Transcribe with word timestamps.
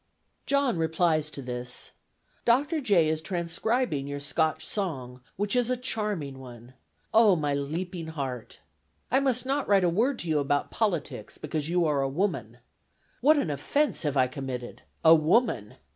John 0.47 0.79
replies 0.79 1.29
to 1.29 1.43
this: 1.43 1.91
"Dr. 2.43 2.81
J. 2.81 3.07
is 3.07 3.21
transcribing 3.21 4.07
your 4.07 4.19
Scotch 4.19 4.65
song, 4.65 5.21
which 5.35 5.55
is 5.55 5.69
a 5.69 5.77
charming 5.77 6.39
one. 6.39 6.73
Oh, 7.13 7.35
my 7.35 7.53
leaping 7.53 8.07
heart! 8.07 8.61
"I 9.11 9.19
must 9.19 9.45
not 9.45 9.67
write 9.67 9.83
a 9.83 9.89
word 9.89 10.17
to 10.21 10.27
you 10.27 10.39
about 10.39 10.71
politics, 10.71 11.37
because 11.37 11.69
you 11.69 11.85
are 11.85 12.01
a 12.01 12.09
woman. 12.09 12.57
"What 13.19 13.37
an 13.37 13.51
offense 13.51 14.01
have 14.01 14.17
I 14.17 14.25
committed! 14.25 14.81
A 15.05 15.13
woman! 15.13 15.75